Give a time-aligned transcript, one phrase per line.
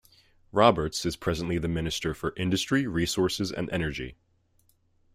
[0.51, 4.15] Roberts is presently the Minister for Industry, Resources and Energy.